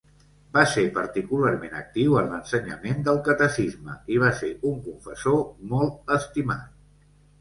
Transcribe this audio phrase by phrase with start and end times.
[0.53, 5.39] Va ser particularment actiu en l'ensenyament del catecisme i va ser un confessor
[5.75, 6.69] molt estimat.